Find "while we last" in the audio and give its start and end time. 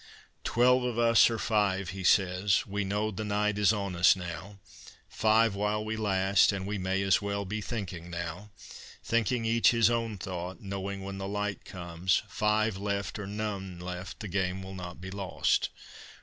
5.53-6.51